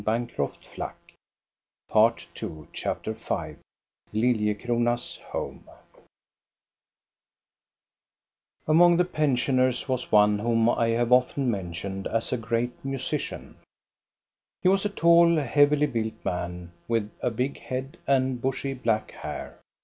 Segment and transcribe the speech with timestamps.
[0.03, 0.55] LILLIECRONA'S
[1.91, 3.55] HOME 29 1 CHAPTER V
[4.11, 5.69] lilliecrona's home
[8.67, 13.57] Among the pensioners was one whom I have often mentioned as a great musician.
[14.63, 19.59] He was a tall, heavily built man, with a big head and bushy, black hair.